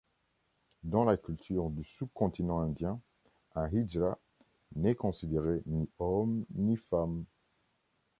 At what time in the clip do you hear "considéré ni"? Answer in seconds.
4.95-5.87